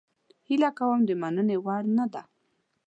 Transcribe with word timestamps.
هیله 0.47 0.69
کوم 0.77 0.99
د 1.07 1.11
مننې 1.21 1.57
وړ 1.65 1.83
نه 1.97 2.05
ده 2.13 2.21